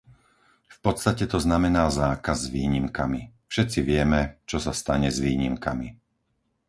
V 0.65 0.77
podstate 0.85 1.25
to 1.33 1.37
znamená 1.47 1.85
zákaz 2.01 2.37
s 2.49 2.49
výnimkami. 2.55 3.21
Všetci 3.51 3.79
vieme, 3.89 4.21
čo 4.49 4.57
sa 4.65 4.73
stane 4.81 5.09
s 5.15 5.21
výnimkami. 5.27 5.87